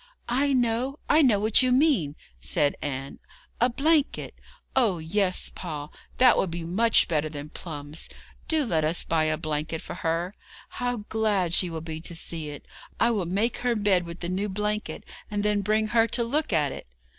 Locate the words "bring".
15.61-15.89